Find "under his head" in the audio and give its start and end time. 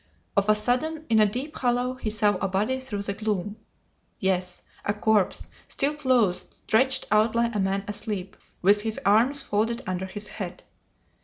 9.85-10.63